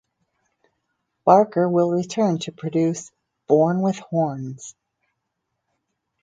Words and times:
Barker 1.25 1.69
will 1.69 1.91
return 1.91 2.39
to 2.39 2.51
produce 2.51 3.11
"Born 3.45 3.81
with 3.81 3.99
Horns". 3.99 4.73